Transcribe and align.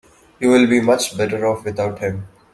You 0.39 0.49
will 0.49 0.65
be 0.65 0.81
much 0.81 1.15
better 1.15 1.45
off 1.45 1.63
without 1.63 1.99
him. 1.99 2.27